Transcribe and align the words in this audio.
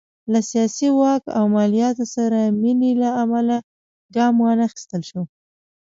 له 0.31 0.39
سیاسي 0.49 0.89
واک 0.99 1.23
او 1.37 1.43
مالیاتو 1.55 2.05
سره 2.15 2.39
مینې 2.61 2.91
له 3.01 3.09
امله 3.23 3.57
ګام 4.15 4.33
وانخیستل 4.39 5.01
شو. 5.09 5.21